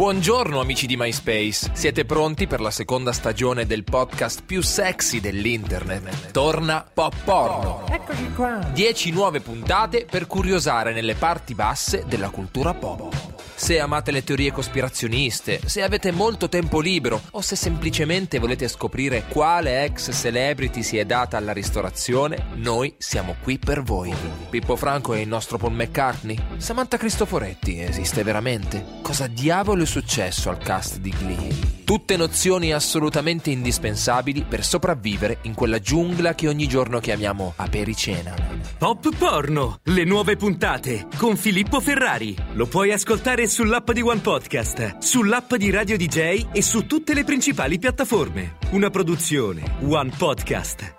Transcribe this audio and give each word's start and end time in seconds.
Buongiorno 0.00 0.60
amici 0.60 0.86
di 0.86 0.96
MySpace, 0.96 1.72
siete 1.74 2.06
pronti 2.06 2.46
per 2.46 2.62
la 2.62 2.70
seconda 2.70 3.12
stagione 3.12 3.66
del 3.66 3.84
podcast 3.84 4.42
più 4.46 4.62
sexy 4.62 5.20
dell'internet? 5.20 6.30
Torna 6.30 6.82
Pop 6.90 7.14
Porno. 7.22 7.84
Eccoci 7.86 8.30
qua. 8.34 8.66
10 8.72 9.10
nuove 9.10 9.40
puntate 9.40 10.06
per 10.10 10.26
curiosare 10.26 10.94
nelle 10.94 11.16
parti 11.16 11.54
basse 11.54 12.06
della 12.08 12.30
cultura 12.30 12.72
pop. 12.72 13.29
Se 13.60 13.78
amate 13.78 14.10
le 14.10 14.24
teorie 14.24 14.52
cospirazioniste, 14.52 15.60
se 15.66 15.82
avete 15.82 16.12
molto 16.12 16.48
tempo 16.48 16.80
libero 16.80 17.20
o 17.32 17.42
se 17.42 17.56
semplicemente 17.56 18.38
volete 18.38 18.66
scoprire 18.68 19.24
quale 19.28 19.84
ex 19.84 20.18
celebrity 20.18 20.82
si 20.82 20.96
è 20.96 21.04
data 21.04 21.36
alla 21.36 21.52
ristorazione, 21.52 22.46
noi 22.54 22.94
siamo 22.96 23.36
qui 23.42 23.58
per 23.58 23.82
voi. 23.82 24.14
Pippo 24.48 24.76
Franco 24.76 25.12
è 25.12 25.18
il 25.18 25.28
nostro 25.28 25.58
Paul 25.58 25.74
McCartney? 25.74 26.42
Samantha 26.56 26.96
Cristoforetti 26.96 27.82
esiste 27.82 28.22
veramente? 28.22 28.82
Cosa 29.02 29.26
diavolo 29.26 29.82
è 29.82 29.86
successo 29.86 30.48
al 30.48 30.56
cast 30.56 30.96
di 30.96 31.10
Glee? 31.10 31.80
Tutte 31.84 32.16
nozioni 32.16 32.72
assolutamente 32.72 33.50
indispensabili 33.50 34.46
per 34.48 34.64
sopravvivere 34.64 35.38
in 35.42 35.54
quella 35.54 35.80
giungla 35.80 36.34
che 36.34 36.48
ogni 36.48 36.66
giorno 36.66 36.98
chiamiamo 36.98 37.52
apericena. 37.56 38.32
Pop 38.78 39.14
Porno, 39.16 39.80
le 39.82 40.04
nuove 40.04 40.36
puntate 40.36 41.08
con 41.16 41.36
Filippo 41.36 41.80
Ferrari. 41.80 42.34
Lo 42.52 42.66
puoi 42.66 42.92
ascoltare 42.92 43.48
sull'app 43.50 43.90
di 43.90 44.00
One 44.00 44.20
Podcast, 44.20 44.98
sull'app 44.98 45.56
di 45.56 45.70
Radio 45.70 45.96
DJ 45.96 46.46
e 46.52 46.62
su 46.62 46.86
tutte 46.86 47.14
le 47.14 47.24
principali 47.24 47.80
piattaforme. 47.80 48.58
Una 48.70 48.90
produzione 48.90 49.78
One 49.82 50.12
Podcast. 50.16 50.94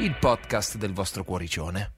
Il 0.00 0.14
podcast 0.20 0.76
del 0.76 0.92
vostro 0.92 1.24
cuoricione. 1.24 1.97